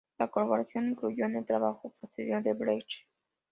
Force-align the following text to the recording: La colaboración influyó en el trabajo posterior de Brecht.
La 0.17 0.27
colaboración 0.31 0.87
influyó 0.89 1.25
en 1.25 1.35
el 1.35 1.45
trabajo 1.45 1.93
posterior 2.01 2.41
de 2.41 2.53
Brecht. 2.55 3.03